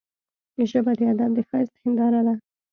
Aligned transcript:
ژبه 0.69 0.91
د 0.99 1.01
ادب 1.13 1.31
د 1.35 1.39
ښايست 1.49 1.75
هنداره 1.83 2.21
ده 2.27 2.35